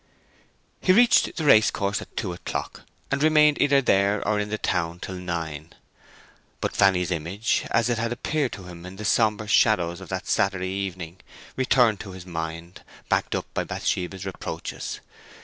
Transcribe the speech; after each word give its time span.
He 0.81 0.93
reached 0.93 1.35
the 1.35 1.45
race 1.45 1.69
course 1.69 2.01
at 2.01 2.17
two 2.17 2.33
o'clock, 2.33 2.81
and 3.11 3.21
remained 3.21 3.61
either 3.61 3.83
there 3.83 4.27
or 4.27 4.39
in 4.39 4.49
the 4.49 4.57
town 4.57 4.99
till 4.99 5.13
nine. 5.13 5.73
But 6.59 6.75
Fanny's 6.75 7.11
image, 7.11 7.67
as 7.69 7.87
it 7.87 7.99
had 7.99 8.11
appeared 8.11 8.53
to 8.53 8.63
him 8.63 8.83
in 8.87 8.95
the 8.95 9.05
sombre 9.05 9.47
shadows 9.47 10.01
of 10.01 10.09
that 10.09 10.25
Saturday 10.25 10.69
evening, 10.69 11.19
returned 11.55 11.99
to 11.99 12.13
his 12.13 12.25
mind, 12.25 12.81
backed 13.09 13.35
up 13.35 13.45
by 13.53 13.63
Bathsheba's 13.63 14.25
reproaches. 14.25 15.01